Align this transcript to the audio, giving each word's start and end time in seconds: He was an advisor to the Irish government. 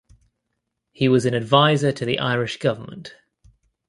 He 0.93 1.07
was 1.09 1.27
an 1.27 1.35
advisor 1.35 1.91
to 1.91 2.05
the 2.05 2.17
Irish 2.17 2.57
government. 2.57 3.13